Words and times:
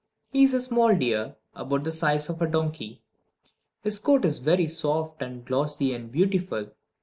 He 0.31 0.43
is 0.43 0.55
a 0.55 0.61
small 0.61 0.95
deer, 0.95 1.35
about 1.53 1.83
the 1.83 1.91
size 1.91 2.27
of 2.27 2.41
a 2.41 2.47
donkey. 2.47 3.03
His 3.83 3.99
coat 3.99 4.25
is 4.25 4.39
very 4.39 4.65
soft 4.65 5.21
and 5.21 5.45
glossy 5.45 5.93
and 5.93 6.11
beautiful. 6.11 6.71